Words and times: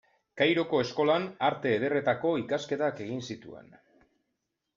Kairoko 0.39 0.79
eskolan 0.85 1.27
Arte 1.49 1.73
Ederretako 1.81 2.33
ikasketak 2.45 3.03
egin 3.07 3.23
zituen. 3.29 3.71